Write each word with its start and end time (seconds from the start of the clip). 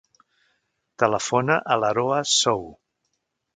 Telefona 1.03 1.59
a 1.75 1.79
l'Aroa 1.83 2.25
Sow. 2.39 2.67